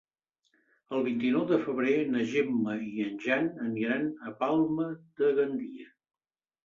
[0.95, 4.89] El vint-i-nou de febrer na Gemma i en Jan aniran a Palma
[5.21, 5.91] de Gandia.